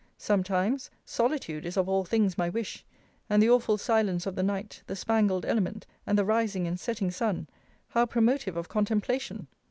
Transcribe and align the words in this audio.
Sometimes, 0.17 0.89
solitude 1.05 1.63
is 1.63 1.77
of 1.77 1.87
all 1.87 2.03
things 2.03 2.35
my 2.35 2.49
wish; 2.49 2.83
and 3.29 3.39
the 3.39 3.51
awful 3.51 3.77
silence 3.77 4.25
of 4.25 4.33
the 4.35 4.41
night, 4.41 4.81
the 4.87 4.95
spangled 4.95 5.45
element, 5.45 5.85
and 6.07 6.17
the 6.17 6.25
rising 6.25 6.65
and 6.65 6.79
setting 6.79 7.11
sun, 7.11 7.47
how 7.89 8.07
promotive 8.07 8.57
of 8.57 8.67
contemplation! 8.67 9.45